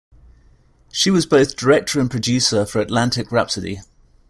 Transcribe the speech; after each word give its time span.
She 0.91 1.11
was 1.11 1.27
both 1.27 1.55
director 1.55 1.99
and 1.99 2.09
producer 2.09 2.65
for 2.65 2.81
"Atlantic 2.81 3.31
Rhapsody". 3.31 3.81